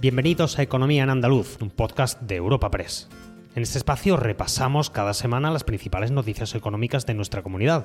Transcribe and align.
Bienvenidos 0.00 0.58
a 0.58 0.62
Economía 0.62 1.02
en 1.02 1.10
Andaluz, 1.10 1.58
un 1.60 1.68
podcast 1.68 2.22
de 2.22 2.36
Europa 2.36 2.70
Press. 2.70 3.06
En 3.54 3.62
este 3.62 3.76
espacio 3.76 4.16
repasamos 4.16 4.88
cada 4.88 5.12
semana 5.12 5.50
las 5.50 5.62
principales 5.62 6.10
noticias 6.10 6.54
económicas 6.54 7.04
de 7.04 7.12
nuestra 7.12 7.42
comunidad. 7.42 7.84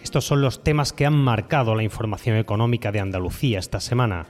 Estos 0.00 0.24
son 0.24 0.40
los 0.40 0.62
temas 0.62 0.92
que 0.92 1.04
han 1.04 1.16
marcado 1.16 1.74
la 1.74 1.82
información 1.82 2.36
económica 2.36 2.92
de 2.92 3.00
Andalucía 3.00 3.58
esta 3.58 3.80
semana. 3.80 4.26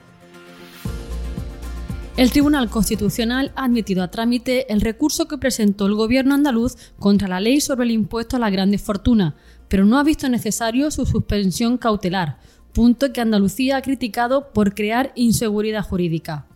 El 2.17 2.31
Tribunal 2.31 2.71
Constitucional 2.71 3.51
ha 3.55 3.65
admitido 3.65 4.01
a 4.01 4.09
trámite 4.09 4.73
el 4.73 4.81
recurso 4.81 5.27
que 5.27 5.37
presentó 5.37 5.85
el 5.85 5.93
Gobierno 5.93 6.33
andaluz 6.33 6.77
contra 6.97 7.27
la 7.27 7.39
ley 7.39 7.61
sobre 7.61 7.85
el 7.85 7.91
impuesto 7.91 8.37
a 8.37 8.39
las 8.39 8.51
grandes 8.51 8.81
fortunas, 8.81 9.35
pero 9.67 9.85
no 9.85 9.99
ha 9.99 10.03
visto 10.03 10.27
necesario 10.29 10.89
su 10.89 11.05
suspensión 11.05 11.77
cautelar, 11.77 12.39
punto 12.73 13.13
que 13.13 13.21
Andalucía 13.21 13.77
ha 13.77 13.81
criticado 13.81 14.51
por 14.51 14.73
crear 14.73 15.11
inseguridad 15.15 15.83
jurídica. 15.83 16.47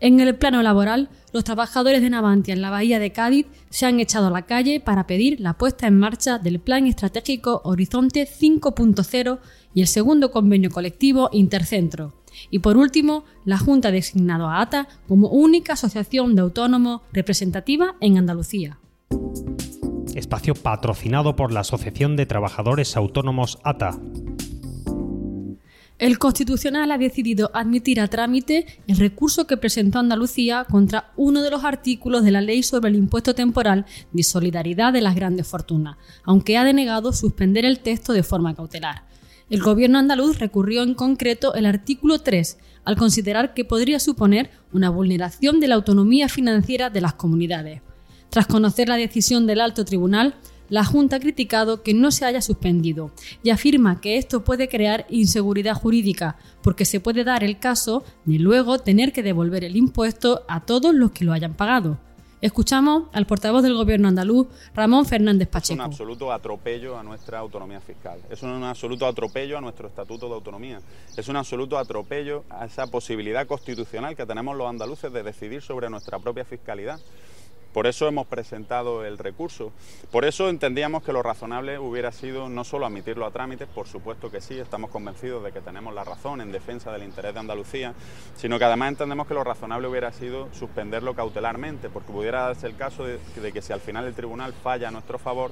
En 0.00 0.20
el 0.20 0.34
plano 0.34 0.62
laboral, 0.62 1.08
los 1.32 1.44
trabajadores 1.44 2.02
de 2.02 2.10
Navantia 2.10 2.54
en 2.54 2.62
la 2.62 2.70
bahía 2.70 2.98
de 2.98 3.12
Cádiz 3.12 3.46
se 3.70 3.86
han 3.86 4.00
echado 4.00 4.28
a 4.28 4.30
la 4.30 4.42
calle 4.42 4.80
para 4.80 5.06
pedir 5.06 5.40
la 5.40 5.54
puesta 5.54 5.86
en 5.86 5.98
marcha 5.98 6.38
del 6.38 6.60
Plan 6.60 6.86
Estratégico 6.86 7.60
Horizonte 7.64 8.26
5.0 8.26 9.38
y 9.74 9.82
el 9.82 9.86
segundo 9.86 10.30
convenio 10.30 10.70
colectivo 10.70 11.28
Intercentro. 11.32 12.14
Y 12.50 12.58
por 12.58 12.76
último, 12.76 13.24
la 13.44 13.58
Junta 13.58 13.88
ha 13.88 13.92
designado 13.92 14.48
a 14.48 14.60
ATA 14.60 14.88
como 15.08 15.28
única 15.28 15.74
asociación 15.74 16.34
de 16.34 16.42
autónomos 16.42 17.02
representativa 17.12 17.96
en 18.00 18.18
Andalucía. 18.18 18.78
Espacio 20.14 20.54
patrocinado 20.54 21.36
por 21.36 21.52
la 21.52 21.60
Asociación 21.60 22.16
de 22.16 22.26
Trabajadores 22.26 22.96
Autónomos 22.96 23.58
ATA. 23.64 23.98
El 25.98 26.18
Constitucional 26.18 26.92
ha 26.92 26.98
decidido 26.98 27.50
admitir 27.54 28.00
a 28.00 28.08
trámite 28.08 28.66
el 28.86 28.98
recurso 28.98 29.46
que 29.46 29.56
presentó 29.56 29.98
Andalucía 29.98 30.66
contra 30.68 31.10
uno 31.16 31.40
de 31.40 31.50
los 31.50 31.64
artículos 31.64 32.22
de 32.22 32.32
la 32.32 32.42
Ley 32.42 32.62
sobre 32.62 32.90
el 32.90 32.96
Impuesto 32.96 33.34
Temporal 33.34 33.86
de 34.12 34.22
Solidaridad 34.22 34.92
de 34.92 35.00
las 35.00 35.14
Grandes 35.14 35.46
Fortunas, 35.46 35.96
aunque 36.22 36.58
ha 36.58 36.64
denegado 36.64 37.14
suspender 37.14 37.64
el 37.64 37.78
texto 37.78 38.12
de 38.12 38.22
forma 38.22 38.54
cautelar. 38.54 39.04
El 39.48 39.62
Gobierno 39.62 39.98
andaluz 39.98 40.38
recurrió 40.38 40.82
en 40.82 40.92
concreto 40.92 41.54
el 41.54 41.64
artículo 41.64 42.18
3 42.18 42.58
al 42.84 42.96
considerar 42.96 43.54
que 43.54 43.64
podría 43.64 43.98
suponer 43.98 44.50
una 44.74 44.90
vulneración 44.90 45.60
de 45.60 45.68
la 45.68 45.76
autonomía 45.76 46.28
financiera 46.28 46.90
de 46.90 47.00
las 47.00 47.14
comunidades. 47.14 47.80
Tras 48.28 48.46
conocer 48.46 48.90
la 48.90 48.96
decisión 48.96 49.46
del 49.46 49.62
alto 49.62 49.86
tribunal, 49.86 50.34
la 50.68 50.84
Junta 50.84 51.16
ha 51.16 51.20
criticado 51.20 51.82
que 51.82 51.94
no 51.94 52.10
se 52.10 52.24
haya 52.24 52.40
suspendido 52.40 53.10
y 53.42 53.50
afirma 53.50 54.00
que 54.00 54.16
esto 54.16 54.44
puede 54.44 54.68
crear 54.68 55.06
inseguridad 55.08 55.74
jurídica, 55.74 56.36
porque 56.62 56.84
se 56.84 57.00
puede 57.00 57.24
dar 57.24 57.44
el 57.44 57.58
caso 57.58 58.04
de 58.24 58.38
luego 58.38 58.78
tener 58.78 59.12
que 59.12 59.22
devolver 59.22 59.64
el 59.64 59.76
impuesto 59.76 60.42
a 60.48 60.60
todos 60.60 60.94
los 60.94 61.12
que 61.12 61.24
lo 61.24 61.32
hayan 61.32 61.54
pagado. 61.54 61.98
Escuchamos 62.42 63.04
al 63.14 63.26
portavoz 63.26 63.62
del 63.62 63.74
Gobierno 63.74 64.08
andaluz, 64.08 64.46
Ramón 64.74 65.06
Fernández 65.06 65.48
Pacheco. 65.48 65.72
Es 65.72 65.86
un 65.86 65.92
absoluto 65.92 66.30
atropello 66.30 66.98
a 66.98 67.02
nuestra 67.02 67.38
autonomía 67.38 67.80
fiscal. 67.80 68.20
Es 68.28 68.42
un 68.42 68.62
absoluto 68.62 69.06
atropello 69.06 69.56
a 69.56 69.60
nuestro 69.62 69.88
Estatuto 69.88 70.28
de 70.28 70.34
Autonomía. 70.34 70.80
Es 71.16 71.28
un 71.28 71.36
absoluto 71.36 71.78
atropello 71.78 72.44
a 72.50 72.66
esa 72.66 72.88
posibilidad 72.88 73.46
constitucional 73.46 74.14
que 74.14 74.26
tenemos 74.26 74.54
los 74.54 74.68
andaluces 74.68 75.10
de 75.12 75.22
decidir 75.22 75.62
sobre 75.62 75.88
nuestra 75.88 76.18
propia 76.18 76.44
fiscalidad. 76.44 77.00
Por 77.76 77.86
eso 77.86 78.08
hemos 78.08 78.26
presentado 78.26 79.04
el 79.04 79.18
recurso. 79.18 79.70
Por 80.10 80.24
eso 80.24 80.48
entendíamos 80.48 81.02
que 81.02 81.12
lo 81.12 81.22
razonable 81.22 81.78
hubiera 81.78 82.10
sido 82.10 82.48
no 82.48 82.64
solo 82.64 82.86
admitirlo 82.86 83.26
a 83.26 83.30
trámite, 83.30 83.66
por 83.66 83.86
supuesto 83.86 84.30
que 84.30 84.40
sí, 84.40 84.58
estamos 84.58 84.88
convencidos 84.88 85.44
de 85.44 85.52
que 85.52 85.60
tenemos 85.60 85.92
la 85.92 86.02
razón 86.02 86.40
en 86.40 86.52
defensa 86.52 86.90
del 86.90 87.02
interés 87.02 87.34
de 87.34 87.40
Andalucía, 87.40 87.92
sino 88.34 88.58
que 88.58 88.64
además 88.64 88.88
entendemos 88.88 89.26
que 89.26 89.34
lo 89.34 89.44
razonable 89.44 89.88
hubiera 89.88 90.10
sido 90.10 90.48
suspenderlo 90.54 91.14
cautelarmente, 91.14 91.90
porque 91.90 92.12
pudiera 92.12 92.46
darse 92.46 92.66
el 92.66 92.76
caso 92.76 93.04
de, 93.04 93.18
que 93.52 93.60
si 93.60 93.74
al 93.74 93.80
final 93.80 94.06
el 94.06 94.14
tribunal 94.14 94.54
falla 94.54 94.88
a 94.88 94.90
nuestro 94.90 95.18
favor, 95.18 95.50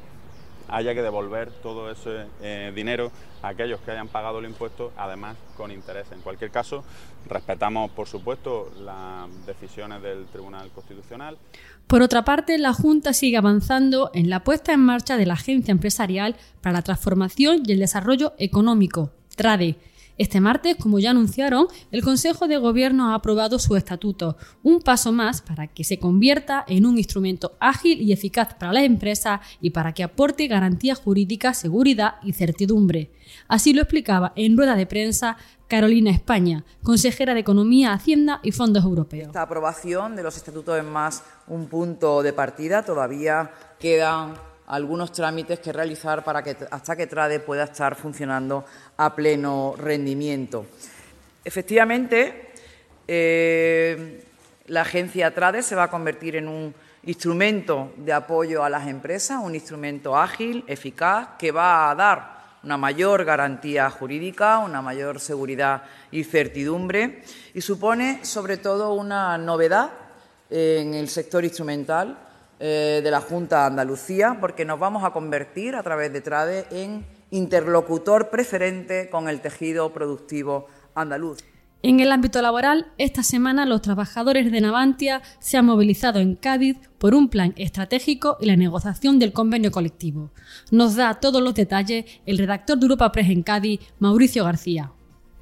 haya 0.69 0.95
que 0.95 1.03
devolver 1.03 1.51
todo 1.63 1.91
ese 1.91 2.27
eh, 2.41 2.73
dinero 2.75 3.11
a 3.43 3.49
aquellos 3.49 3.81
que 3.81 3.91
hayan 3.91 4.09
pagado 4.09 4.39
el 4.39 4.47
impuesto, 4.47 4.93
además 4.97 5.37
con 5.57 5.71
interés. 5.71 6.07
En 6.13 6.21
cualquier 6.21 6.51
caso, 6.51 6.85
respetamos, 7.29 7.91
por 7.91 8.09
supuesto, 8.09 8.73
las 8.81 9.29
decisiones 9.47 10.03
del 10.03 10.27
Tribunal 10.27 10.71
Constitucional. 10.71 11.37
Por 11.87 12.03
otra 12.03 12.25
parte, 12.25 12.59
la 12.59 12.73
Junta 12.73 13.13
sigue 13.13 13.37
avanzando 13.37 14.11
en 14.15 14.31
la 14.31 14.45
puesta 14.45 14.73
en 14.73 14.81
marcha 14.81 15.17
de 15.17 15.27
la 15.27 15.35
Agencia 15.35 15.73
Empresarial 15.73 16.37
para 16.63 16.75
la 16.75 16.83
Transformación 16.83 17.63
y 17.67 17.73
el 17.73 17.79
Desarrollo 17.79 18.33
Económico, 18.39 19.11
TRADE 19.37 19.77
este 20.17 20.41
martes, 20.41 20.77
como 20.77 20.99
ya 20.99 21.11
anunciaron, 21.11 21.67
el 21.91 22.03
Consejo 22.03 22.47
de 22.47 22.59
Gobierno 22.59 23.11
ha 23.11 23.15
aprobado 23.15 23.59
su 23.59 23.77
estatuto, 23.77 24.37
un 24.63 24.81
paso 24.81 25.13
más 25.13 25.43
para 25.43 25.67
que 25.67 25.85
se 25.85 25.99
convierta 25.99 26.65
en 26.69 26.87
un 26.87 26.99
instrumento 26.99 27.57
ágil 27.59 28.01
y 28.01 28.13
eficaz 28.13 28.55
para 28.55 28.73
las 28.73 28.85
empresas 28.85 29.41
y 29.61 29.71
para 29.71 29.93
que 29.93 30.05
aporte 30.05 30.47
garantías 30.47 31.01
jurídicas, 31.01 31.59
seguridad 31.59 32.17
y 32.23 32.33
certidumbre. 32.33 33.11
Así 33.49 33.73
lo 33.73 33.83
explicaba 33.83 34.33
en 34.37 34.57
rueda 34.57 34.77
de 34.77 34.87
prensa 34.87 35.37
Carolina 35.67 36.11
España, 36.11 36.65
consejera 36.83 37.35
de 37.35 37.41
Economía, 37.41 37.93
Hacienda 37.93 38.41
y 38.43 38.53
Fondos 38.53 38.85
Europeos. 38.85 39.29
Esta 39.29 39.43
aprobación 39.43 40.15
de 40.15 40.23
los 40.23 40.37
estatutos 40.37 40.79
es 40.79 40.85
más 40.85 41.25
un 41.49 41.67
punto 41.67 42.23
de 42.23 42.33
partida, 42.33 42.85
todavía 42.85 43.51
quedan 43.81 44.35
algunos 44.67 45.13
trámites 45.13 45.61
que 45.61 45.73
realizar 45.73 46.25
para 46.25 46.43
que 46.43 46.57
hasta 46.71 46.97
que 46.97 47.07
Trade 47.07 47.41
pueda 47.41 47.65
estar 47.65 47.95
funcionando 47.95 48.65
a 48.97 49.15
pleno 49.15 49.75
rendimiento. 49.77 50.67
Efectivamente, 51.45 52.53
eh, 53.07 54.25
la 54.67 54.81
agencia 54.81 55.35
Trade 55.35 55.63
se 55.63 55.75
va 55.75 55.85
a 55.85 55.91
convertir 55.91 56.37
en 56.37 56.49
un 56.49 56.75
instrumento 57.05 57.93
de 57.97 58.13
apoyo 58.13 58.65
a 58.65 58.71
las 58.71 58.89
empresas, 58.89 59.41
un 59.43 59.55
instrumento 59.55 60.17
ágil, 60.17 60.65
eficaz, 60.67 61.29
que 61.39 61.53
va 61.53 61.91
a 61.91 61.95
dar 61.95 62.35
una 62.63 62.79
mayor 62.79 63.25
garantía 63.25 63.91
jurídica, 63.91 64.59
una 64.59 64.81
mayor 64.81 65.21
seguridad 65.21 65.83
y 66.11 66.25
certidumbre 66.25 67.23
y 67.53 67.61
supone 67.61 68.25
sobre 68.25 68.57
todo 68.57 68.95
una 68.95 69.37
novedad 69.37 69.91
en 70.49 70.95
el 70.95 71.09
sector 71.09 71.45
instrumental 71.45 72.17
eh, 72.67 73.03
de 73.05 73.11
la 73.11 73.21
Junta 73.21 73.61
de 73.61 73.67
Andalucía, 73.67 74.39
porque 74.41 74.65
nos 74.65 74.81
vamos 74.81 75.05
a 75.05 75.11
convertir 75.11 75.77
a 75.77 75.83
través 75.83 76.11
de 76.15 76.23
TRADE 76.23 76.65
en 76.71 77.05
interlocutor 77.31 78.31
preferente 78.31 79.11
con 79.11 79.29
el 79.29 79.43
tejido 79.43 79.93
productivo 79.93 80.67
andaluz. 80.95 81.45
En 81.83 82.01
el 82.01 82.11
ámbito 82.11 82.41
laboral, 82.41 82.87
esta 82.97 83.23
semana 83.23 83.67
los 83.67 83.83
trabajadores 83.83 84.51
de 84.51 84.63
Navantia 84.63 85.21
se 85.41 85.59
han 85.59 85.67
movilizado 85.67 86.21
en 86.21 86.37
Cádiz 86.37 86.79
por 86.97 87.15
un 87.15 87.29
plan 87.29 87.53
estratégico 87.59 88.39
y 88.41 88.47
la 88.47 88.57
negociación 88.57 89.19
del 89.19 89.35
convenio 89.35 89.71
colectivo. 89.71 90.31
Nos 90.71 90.97
da 90.97 91.21
todos 91.21 91.43
los 91.43 91.55
detalles 91.55 92.07
el 92.25 92.39
redactor 92.39 92.79
de 92.79 92.85
Europa 92.85 93.13
Press 93.13 93.29
en 93.29 93.43
Cádiz, 93.43 93.81
Mauricio 93.99 94.43
García. 94.43 94.94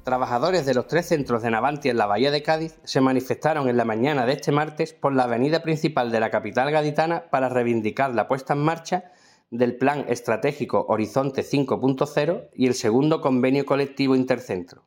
Trabajadores 0.03 0.65
de 0.65 0.73
los 0.73 0.87
tres 0.87 1.05
centros 1.05 1.43
de 1.43 1.49
Navantia 1.49 1.91
en 1.91 1.97
la 1.97 2.07
Bahía 2.07 2.29
de 2.29 2.43
Cádiz 2.43 2.77
se 2.83 2.99
manifestaron 2.99 3.69
en 3.69 3.77
la 3.77 3.85
mañana 3.85 4.25
de 4.25 4.33
este 4.33 4.51
martes 4.51 4.91
por 4.91 5.15
la 5.15 5.23
avenida 5.23 5.63
principal 5.63 6.11
de 6.11 6.19
la 6.19 6.29
capital 6.29 6.69
gaditana 6.71 7.29
para 7.29 7.47
reivindicar 7.47 8.13
la 8.13 8.27
puesta 8.27 8.51
en 8.51 8.59
marcha 8.59 9.05
del 9.49 9.77
Plan 9.77 10.03
Estratégico 10.09 10.85
Horizonte 10.89 11.41
5.0 11.41 12.49
y 12.53 12.67
el 12.67 12.73
segundo 12.73 13.21
convenio 13.21 13.65
colectivo 13.65 14.13
intercentro. 14.13 14.83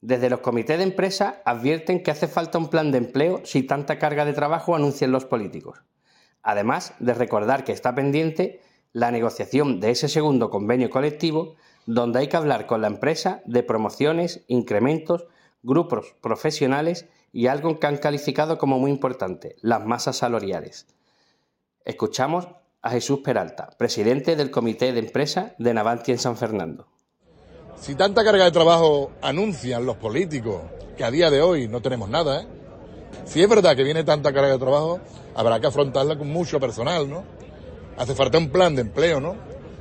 Desde 0.00 0.30
los 0.30 0.40
comités 0.40 0.78
de 0.78 0.84
empresa 0.84 1.42
advierten 1.44 2.02
que 2.02 2.10
hace 2.10 2.26
falta 2.26 2.56
un 2.56 2.70
plan 2.70 2.92
de 2.92 2.98
empleo 2.98 3.42
si 3.44 3.62
tanta 3.62 3.98
carga 3.98 4.24
de 4.24 4.32
trabajo 4.32 4.74
anuncian 4.74 5.12
los 5.12 5.26
políticos, 5.26 5.82
además 6.42 6.94
de 6.98 7.12
recordar 7.12 7.64
que 7.64 7.72
está 7.72 7.94
pendiente 7.94 8.62
la 8.94 9.10
negociación 9.10 9.80
de 9.80 9.90
ese 9.90 10.08
segundo 10.08 10.48
convenio 10.48 10.88
colectivo 10.88 11.56
donde 11.86 12.20
hay 12.20 12.28
que 12.28 12.36
hablar 12.36 12.66
con 12.66 12.80
la 12.80 12.88
empresa 12.88 13.42
de 13.44 13.62
promociones, 13.62 14.42
incrementos, 14.48 15.26
grupos 15.62 16.14
profesionales 16.20 17.06
y 17.32 17.48
algo 17.48 17.78
que 17.78 17.86
han 17.86 17.96
calificado 17.96 18.58
como 18.58 18.78
muy 18.78 18.90
importante, 18.90 19.56
las 19.60 19.84
masas 19.84 20.16
salariales. 20.16 20.86
Escuchamos 21.84 22.48
a 22.80 22.90
Jesús 22.90 23.20
Peralta, 23.20 23.70
presidente 23.76 24.36
del 24.36 24.50
Comité 24.50 24.92
de 24.92 25.00
Empresa 25.00 25.54
de 25.58 25.74
Navanti 25.74 26.12
en 26.12 26.18
San 26.18 26.36
Fernando. 26.36 26.86
Si 27.76 27.94
tanta 27.94 28.24
carga 28.24 28.44
de 28.44 28.52
trabajo 28.52 29.10
anuncian 29.20 29.84
los 29.84 29.96
políticos, 29.96 30.62
que 30.96 31.04
a 31.04 31.10
día 31.10 31.30
de 31.30 31.42
hoy 31.42 31.66
no 31.66 31.82
tenemos 31.82 32.08
nada, 32.08 32.42
¿eh? 32.42 32.46
si 33.24 33.42
es 33.42 33.48
verdad 33.48 33.74
que 33.74 33.84
viene 33.84 34.04
tanta 34.04 34.32
carga 34.32 34.52
de 34.52 34.58
trabajo, 34.58 35.00
habrá 35.34 35.60
que 35.60 35.66
afrontarla 35.66 36.16
con 36.16 36.28
mucho 36.28 36.60
personal, 36.60 37.08
¿no? 37.08 37.24
Hace 37.96 38.14
falta 38.14 38.38
un 38.38 38.50
plan 38.50 38.74
de 38.74 38.82
empleo, 38.82 39.20
¿no? 39.20 39.36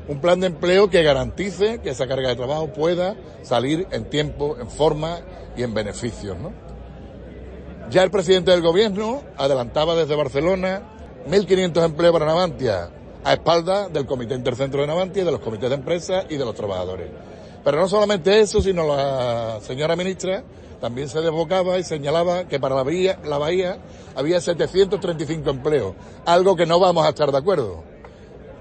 Un 0.08 0.20
plan 0.20 0.40
de 0.40 0.48
empleo 0.48 0.90
que 0.90 1.04
garantice 1.04 1.80
que 1.80 1.92
esa 1.92 2.08
carga 2.08 2.30
de 2.30 2.36
trabajo 2.36 2.74
pueda 2.74 3.16
salir 3.42 3.88
en 3.92 4.10
tiempo, 4.10 4.58
en 4.60 4.70
forma 4.70 5.20
y 5.56 5.64
en 5.64 5.74
beneficios. 5.74 6.38
¿no? 6.38 6.52
Ya 7.90 8.04
el 8.04 8.12
presidente 8.12 8.52
del 8.52 8.62
gobierno 8.62 9.22
adelantaba 9.38 9.96
desde 9.96 10.16
Barcelona 10.16 10.82
1.500 11.28 11.86
empleos 11.86 12.14
para 12.14 12.26
Navantia, 12.26 12.90
a 13.24 13.34
espaldas 13.34 13.92
del 13.94 14.06
Comité 14.06 14.36
Intercentro 14.36 14.82
de 14.82 14.88
Navantia, 14.88 15.24
de 15.24 15.32
los 15.32 15.40
comités 15.40 15.70
de 15.70 15.76
empresa 15.76 16.26
y 16.30 16.36
de 16.36 16.46
los 16.46 16.56
trabajadores. 16.56 17.08
Pero 17.64 17.80
no 17.80 17.88
solamente 17.88 18.42
eso, 18.42 18.62
sino 18.62 18.86
la 18.86 19.60
señora 19.62 19.96
ministra 19.96 20.44
también 20.82 21.08
se 21.08 21.22
desbocaba 21.22 21.80
y 21.80 21.84
señalaba 21.84 22.46
que 22.46 22.60
para 22.60 22.76
la 22.76 22.84
bahía, 22.84 23.18
la 23.24 23.38
bahía 23.38 23.78
había 24.16 24.42
735 24.42 25.50
empleos, 25.50 25.94
algo 26.26 26.58
que 26.58 26.66
no 26.66 26.78
vamos 26.78 27.06
a 27.06 27.10
estar 27.10 27.32
de 27.32 27.38
acuerdo. 27.38 27.93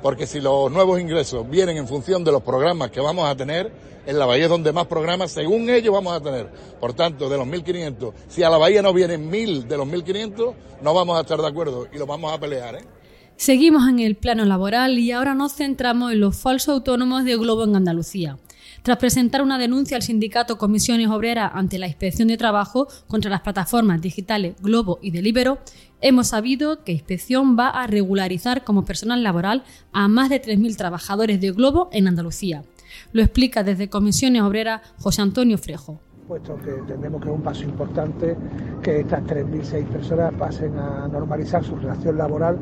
Porque 0.02 0.26
si 0.26 0.40
los 0.40 0.70
nuevos 0.70 1.00
ingresos 1.00 1.48
vienen 1.48 1.76
en 1.76 1.86
función 1.86 2.24
de 2.24 2.32
los 2.32 2.42
programas 2.42 2.90
que 2.90 3.00
vamos 3.00 3.28
a 3.28 3.36
tener, 3.36 3.72
en 4.04 4.18
la 4.18 4.26
bahía 4.26 4.44
es 4.44 4.50
donde 4.50 4.72
más 4.72 4.86
programas, 4.86 5.30
según 5.30 5.70
ellos, 5.70 5.94
vamos 5.94 6.12
a 6.12 6.20
tener. 6.20 6.50
Por 6.80 6.92
tanto, 6.92 7.28
de 7.28 7.38
los 7.38 7.46
1.500, 7.46 8.12
si 8.28 8.42
a 8.42 8.50
la 8.50 8.58
bahía 8.58 8.82
no 8.82 8.92
vienen 8.92 9.30
1.000 9.30 9.62
de 9.64 9.76
los 9.76 9.86
1.500, 9.86 10.54
no 10.82 10.94
vamos 10.94 11.16
a 11.16 11.20
estar 11.20 11.40
de 11.40 11.46
acuerdo 11.46 11.86
y 11.92 11.98
lo 11.98 12.06
vamos 12.06 12.32
a 12.32 12.38
pelear. 12.38 12.74
¿eh? 12.74 12.84
Seguimos 13.36 13.88
en 13.88 14.00
el 14.00 14.16
plano 14.16 14.44
laboral 14.44 14.98
y 14.98 15.12
ahora 15.12 15.34
nos 15.34 15.54
centramos 15.54 16.12
en 16.12 16.20
los 16.20 16.36
falsos 16.36 16.74
autónomos 16.74 17.24
de 17.24 17.36
Globo 17.36 17.64
en 17.64 17.76
Andalucía. 17.76 18.38
Tras 18.82 18.98
presentar 18.98 19.42
una 19.42 19.58
denuncia 19.58 19.96
al 19.96 20.02
sindicato 20.02 20.58
Comisiones 20.58 21.06
Obreras 21.06 21.52
ante 21.54 21.78
la 21.78 21.86
Inspección 21.86 22.26
de 22.26 22.36
Trabajo 22.36 22.88
contra 23.06 23.30
las 23.30 23.42
plataformas 23.42 24.00
digitales 24.00 24.56
Globo 24.60 24.98
y 25.00 25.12
Delibero, 25.12 25.58
hemos 26.00 26.26
sabido 26.28 26.82
que 26.82 26.90
Inspección 26.90 27.56
va 27.56 27.68
a 27.68 27.86
regularizar 27.86 28.64
como 28.64 28.84
personal 28.84 29.22
laboral 29.22 29.62
a 29.92 30.08
más 30.08 30.30
de 30.30 30.42
3.000 30.42 30.76
trabajadores 30.76 31.40
de 31.40 31.52
Globo 31.52 31.90
en 31.92 32.08
Andalucía. 32.08 32.64
Lo 33.12 33.22
explica 33.22 33.62
desde 33.62 33.88
Comisiones 33.88 34.42
Obreras 34.42 34.82
José 34.98 35.22
Antonio 35.22 35.58
Frejo 35.58 36.00
puesto 36.26 36.56
que 36.62 36.70
entendemos 36.70 37.20
que 37.20 37.28
es 37.28 37.34
un 37.34 37.42
paso 37.42 37.64
importante 37.64 38.36
que 38.82 39.00
estas 39.00 39.22
3.006 39.24 39.86
personas 39.86 40.32
pasen 40.34 40.78
a 40.78 41.06
normalizar 41.08 41.62
su 41.62 41.76
relación 41.76 42.16
laboral 42.16 42.58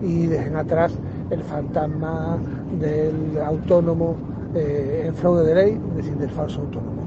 y 0.00 0.26
dejen 0.26 0.56
atrás 0.56 0.92
el 1.28 1.42
fantasma 1.42 2.38
del 2.78 3.38
autónomo 3.44 4.16
eh, 4.54 5.04
en 5.06 5.14
fraude 5.14 5.44
de 5.44 5.54
ley, 5.54 5.80
es 5.90 5.96
decir, 5.96 6.16
del 6.16 6.30
falso 6.30 6.60
autónomo, 6.60 7.02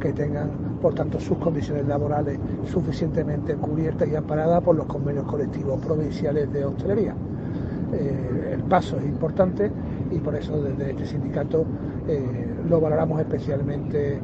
que 0.00 0.12
tengan, 0.12 0.50
por 0.80 0.94
tanto, 0.94 1.20
sus 1.20 1.38
condiciones 1.38 1.86
laborales 1.86 2.38
suficientemente 2.70 3.54
cubiertas 3.54 4.08
y 4.08 4.14
amparadas 4.14 4.62
por 4.62 4.76
los 4.76 4.86
convenios 4.86 5.24
colectivos 5.26 5.80
provinciales 5.84 6.52
de 6.52 6.64
hostelería. 6.64 7.14
Eh, 7.92 8.52
el 8.54 8.62
paso 8.64 8.98
es 8.98 9.04
importante 9.04 9.70
y 10.10 10.18
por 10.18 10.34
eso 10.34 10.60
desde 10.60 10.90
este 10.90 11.06
sindicato 11.06 11.64
eh, 12.08 12.46
lo 12.68 12.80
valoramos 12.80 13.20
especialmente 13.20 14.20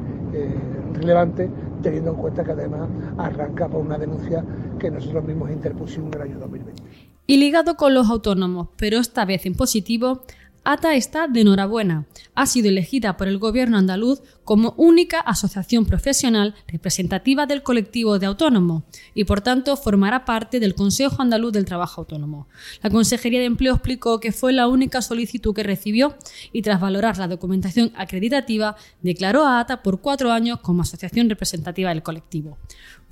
relevante, 0.94 1.50
teniendo 1.82 2.12
en 2.12 2.16
cuenta 2.16 2.42
que 2.44 2.52
además 2.52 2.88
arranca 3.18 3.68
por 3.68 3.80
una 3.80 3.98
denuncia 3.98 4.44
que 4.78 4.90
nosotros 4.90 5.24
mismos 5.24 5.50
interpusimos 5.50 6.08
en 6.14 6.14
el 6.14 6.28
año 6.28 6.38
2020. 6.38 6.82
Y 7.26 7.36
ligado 7.36 7.76
con 7.76 7.94
los 7.94 8.10
autónomos, 8.10 8.68
pero 8.76 8.98
esta 8.98 9.24
vez 9.24 9.46
en 9.46 9.54
positivo, 9.54 10.22
ATA 10.64 10.94
está 10.94 11.26
de 11.26 11.40
enhorabuena. 11.40 12.06
Ha 12.36 12.46
sido 12.46 12.68
elegida 12.68 13.16
por 13.16 13.26
el 13.26 13.38
gobierno 13.38 13.78
andaluz 13.78 14.22
como 14.44 14.74
única 14.76 15.18
asociación 15.18 15.86
profesional 15.86 16.54
representativa 16.68 17.46
del 17.46 17.64
colectivo 17.64 18.20
de 18.20 18.26
autónomos 18.26 18.84
y 19.12 19.24
por 19.24 19.40
tanto 19.40 19.76
formará 19.76 20.24
parte 20.24 20.60
del 20.60 20.76
Consejo 20.76 21.20
Andaluz 21.20 21.52
del 21.52 21.64
Trabajo 21.64 22.02
Autónomo. 22.02 22.46
La 22.80 22.90
Consejería 22.90 23.40
de 23.40 23.46
Empleo 23.46 23.74
explicó 23.74 24.20
que 24.20 24.30
fue 24.30 24.52
la 24.52 24.68
única 24.68 25.02
solicitud 25.02 25.52
que 25.52 25.64
recibió 25.64 26.14
y 26.52 26.62
tras 26.62 26.80
valorar 26.80 27.18
la 27.18 27.26
documentación 27.26 27.92
acreditativa 27.96 28.76
declaró 29.00 29.44
a 29.44 29.58
ATA 29.58 29.82
por 29.82 30.00
cuatro 30.00 30.30
años 30.30 30.60
como 30.60 30.82
asociación 30.82 31.28
representativa 31.28 31.90
del 31.90 32.04
colectivo. 32.04 32.58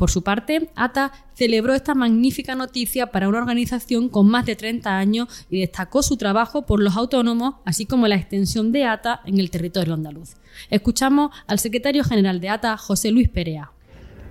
Por 0.00 0.10
su 0.10 0.22
parte, 0.22 0.70
ATA 0.76 1.12
celebró 1.34 1.74
esta 1.74 1.94
magnífica 1.94 2.54
noticia 2.54 3.08
para 3.08 3.28
una 3.28 3.36
organización 3.36 4.08
con 4.08 4.30
más 4.30 4.46
de 4.46 4.56
30 4.56 4.96
años 4.96 5.28
y 5.50 5.60
destacó 5.60 6.02
su 6.02 6.16
trabajo 6.16 6.64
por 6.64 6.82
los 6.82 6.96
autónomos, 6.96 7.56
así 7.66 7.84
como 7.84 8.08
la 8.08 8.14
extensión 8.14 8.72
de 8.72 8.86
ATA 8.86 9.20
en 9.26 9.38
el 9.38 9.50
territorio 9.50 9.92
andaluz. 9.92 10.36
Escuchamos 10.70 11.32
al 11.46 11.58
secretario 11.58 12.02
general 12.02 12.40
de 12.40 12.48
ATA, 12.48 12.78
José 12.78 13.10
Luis 13.10 13.28
Perea. 13.28 13.72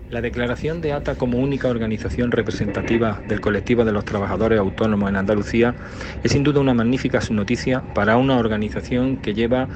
La 0.09 0.21
declaración 0.21 0.81
de 0.81 0.91
ATA 0.91 1.13
como 1.13 1.37
única 1.37 1.67
organización 1.67 2.31
representativa 2.31 3.21
del 3.27 3.39
colectivo 3.39 3.85
de 3.85 3.91
los 3.91 4.05
trabajadores 4.05 4.57
autónomos 4.57 5.07
en 5.07 5.17
Andalucía 5.17 5.75
es 6.23 6.31
sin 6.31 6.43
duda 6.43 6.61
una 6.61 6.73
magnífica 6.73 7.19
noticia 7.29 7.83
para 7.93 8.17
una 8.17 8.39
organización 8.39 9.17
que 9.17 9.35
lleva 9.35 9.67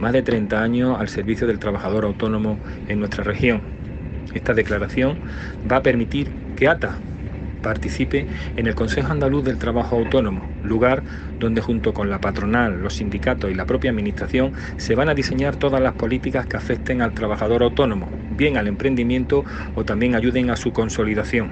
más 0.00 0.14
de 0.14 0.22
30 0.22 0.62
años 0.62 0.98
al 0.98 1.10
servicio 1.10 1.46
del 1.46 1.58
trabajador 1.58 2.06
autónomo 2.06 2.58
en 2.88 3.00
nuestra 3.00 3.22
región 3.22 3.81
esta 4.34 4.54
declaración 4.54 5.18
va 5.70 5.76
a 5.76 5.82
permitir 5.82 6.28
que 6.56 6.68
ATA 6.68 6.98
participe 7.62 8.26
en 8.56 8.66
el 8.66 8.74
Consejo 8.74 9.12
Andaluz 9.12 9.44
del 9.44 9.58
Trabajo 9.58 9.96
Autónomo, 9.96 10.50
lugar 10.64 11.02
donde 11.38 11.60
junto 11.60 11.94
con 11.94 12.10
la 12.10 12.20
patronal, 12.20 12.82
los 12.82 12.96
sindicatos 12.96 13.50
y 13.50 13.54
la 13.54 13.64
propia 13.66 13.90
Administración 13.90 14.52
se 14.76 14.94
van 14.94 15.08
a 15.08 15.14
diseñar 15.14 15.56
todas 15.56 15.80
las 15.80 15.94
políticas 15.94 16.46
que 16.46 16.56
afecten 16.56 17.00
al 17.00 17.14
trabajador 17.14 17.62
autónomo, 17.62 18.08
bien 18.36 18.56
al 18.56 18.66
emprendimiento 18.66 19.44
o 19.74 19.84
también 19.84 20.14
ayuden 20.14 20.50
a 20.50 20.56
su 20.56 20.72
consolidación. 20.72 21.50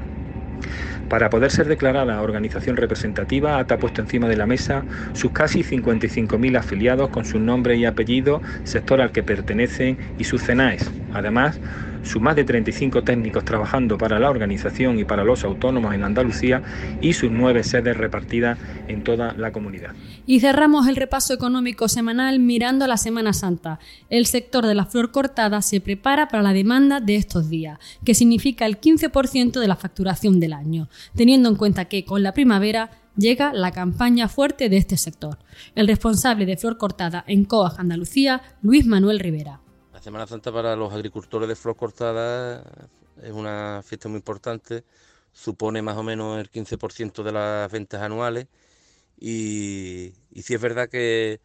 Para 1.09 1.29
poder 1.29 1.51
ser 1.51 1.67
declarada 1.67 2.23
organización 2.23 2.77
representativa, 2.77 3.59
ATA 3.59 3.75
ha 3.75 3.79
puesto 3.79 4.01
encima 4.01 4.29
de 4.29 4.37
la 4.37 4.47
mesa 4.47 4.85
sus 5.13 5.33
casi 5.33 5.65
55.000 5.65 6.57
afiliados 6.57 7.09
con 7.09 7.25
su 7.25 7.41
nombre 7.41 7.77
y 7.77 7.85
apellido, 7.85 8.43
sector 8.63 9.01
al 9.01 9.11
que 9.11 9.25
pertenecen 9.25 9.99
y 10.19 10.25
sus 10.25 10.45
CENAES. 10.45 10.89
Además, 11.13 11.61
sus 12.03 12.21
más 12.21 12.37
de 12.37 12.45
35 12.45 13.03
técnicos 13.03 13.45
trabajando 13.45 13.99
para 13.99 14.19
la 14.19 14.31
organización 14.31 14.99
y 14.99 15.05
para 15.05 15.25
los 15.25 15.45
autónomos 15.45 15.95
en 15.95 16.05
Andalucía 16.05 16.63
y 17.01 17.13
sus 17.13 17.31
nueve 17.31 17.65
sedes 17.65 17.97
repartidas 17.97 18.59
en 18.89 19.05
toda 19.05 19.33
la 19.35 19.53
comunidad. 19.53 19.95
Y 20.27 20.41
cerramos 20.41 20.89
el 20.89 20.97
repaso 20.97 21.35
económico 21.35 21.89
semanal 21.89 22.39
mirando 22.39 22.87
la 22.87 22.97
Semana 22.97 23.33
Santa. 23.33 23.79
El 24.09 24.27
sector 24.27 24.67
de 24.67 24.75
la 24.75 24.87
flor 24.87 25.11
cortada 25.11 25.63
se 25.63 25.81
prepara 25.81 26.29
para 26.29 26.43
la 26.43 26.53
demanda 26.53 27.01
de 27.01 27.17
estos 27.17 27.49
días, 27.49 27.79
que 28.05 28.15
significa 28.15 28.67
el 28.67 28.81
15% 28.81 29.61
de 29.61 29.69
la 29.69 29.77
facturación 29.77 30.41
del 30.41 30.53
año, 30.53 30.89
teniendo 31.15 31.49
en 31.49 31.57
cuenta 31.57 31.87
que 31.87 32.05
con 32.05 32.23
la 32.23 32.33
primavera 32.33 32.91
llega 33.17 33.53
la 33.53 33.73
campaña 33.73 34.29
fuerte 34.29 34.69
de 34.69 34.77
este 34.77 34.97
sector. 34.97 35.39
El 35.75 35.89
responsable 35.89 36.47
de 36.47 36.57
Flor 36.57 36.79
Cortada 36.79 37.25
en 37.27 37.45
COAG 37.45 37.81
Andalucía, 37.81 38.43
Luis 38.63 38.87
Manuel 38.87 39.21
Rivera. 39.21 39.61
La 40.01 40.05
Semana 40.05 40.27
Santa 40.27 40.51
para 40.51 40.77
los 40.77 40.95
agricultores 40.95 41.47
de 41.47 41.55
flor 41.55 41.77
cortada 41.77 42.65
es 43.23 43.33
una 43.33 43.83
fiesta 43.85 44.09
muy 44.09 44.17
importante, 44.17 44.83
supone 45.31 45.83
más 45.83 45.99
o 45.99 46.03
menos 46.03 46.41
el 46.41 46.51
15% 46.51 47.23
de 47.23 47.33
las 47.33 47.71
ventas 47.71 48.01
anuales 48.01 48.47
y, 49.19 50.15
y 50.31 50.43
sí 50.43 50.55
es 50.55 50.61
verdad 50.63 50.89
que, 50.89 51.41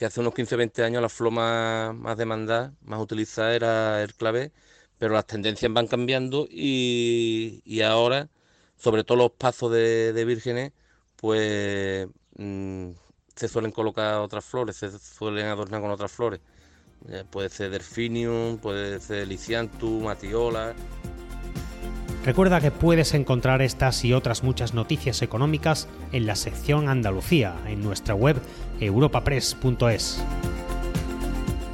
hace 0.00 0.20
unos 0.20 0.32
15-20 0.34 0.82
años 0.82 1.02
la 1.02 1.10
flor 1.10 1.32
más, 1.32 2.16
demandada, 2.16 2.74
más 2.82 3.00
utilizada 3.00 3.54
era 3.54 4.02
el 4.02 4.14
clave, 4.14 4.52
pero 4.98 5.12
las 5.12 5.26
tendencias 5.26 5.70
van 5.70 5.86
cambiando 5.86 6.46
y, 6.50 7.82
ahora, 7.82 8.30
sobre 8.78 9.04
todo 9.04 9.18
los 9.18 9.32
pazos 9.32 9.72
de, 9.72 10.24
vírgenes, 10.26 10.72
pues 11.16 12.08
mm, 12.38 12.92
se 13.36 13.48
suelen 13.48 13.72
colocar 13.72 14.20
otras 14.20 14.44
flores, 14.46 14.76
se 14.76 14.98
suelen 14.98 15.46
adornar 15.48 15.82
con 15.82 15.90
otras 15.90 16.12
flores. 16.12 16.40
Eh, 17.08 17.24
puede 17.28 17.48
ser 17.48 17.70
Delphinium, 17.70 18.58
puede 18.58 19.00
ser 19.00 19.28
Liciantum, 19.28 20.04
Matiola. 20.04 20.74
Recuerda 22.24 22.60
que 22.62 22.70
puedes 22.70 23.12
encontrar 23.12 23.60
estas 23.60 24.02
y 24.04 24.14
otras 24.14 24.42
muchas 24.42 24.72
noticias 24.72 25.20
económicas 25.20 25.88
en 26.12 26.24
la 26.24 26.36
sección 26.36 26.88
Andalucía, 26.88 27.54
en 27.66 27.82
nuestra 27.82 28.14
web 28.14 28.36
europapress.es. 28.80 30.24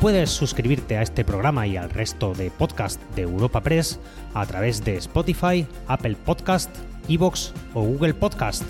Puedes 0.01 0.31
suscribirte 0.31 0.97
a 0.97 1.03
este 1.03 1.25
programa 1.25 1.67
y 1.67 1.77
al 1.77 1.91
resto 1.91 2.35
de 2.35 2.51
podcast 2.51 3.01
de 3.15 3.23
Europa 3.23 3.61
Press 3.61 4.01
a 4.35 4.45
través 4.47 4.83
de 4.83 4.97
Spotify, 4.97 5.67
Apple 5.87 6.17
Podcast, 6.17 6.71
Evox 7.09 7.53
o 7.75 7.83
Google 7.83 8.15
Podcast. 8.15 8.65